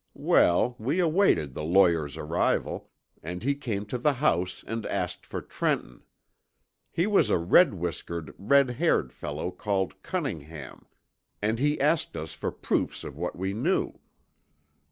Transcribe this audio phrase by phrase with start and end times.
[0.17, 2.89] Well, we awaited the lawyer's arrival,
[3.21, 6.01] and he came to the house and asked for Trenton.
[6.89, 10.87] He was a red whiskered, red haired fellow called Cunningham,
[11.39, 13.99] and he asked us for proofs of what we knew.